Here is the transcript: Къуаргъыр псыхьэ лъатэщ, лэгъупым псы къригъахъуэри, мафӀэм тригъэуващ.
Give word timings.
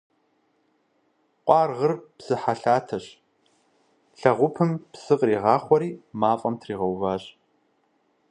Къуаргъыр 1.45 1.93
псыхьэ 2.17 2.53
лъатэщ, 2.61 3.05
лэгъупым 4.19 4.71
псы 4.91 5.15
къригъахъуэри, 5.19 5.91
мафӀэм 6.19 6.55
тригъэуващ. 6.61 7.23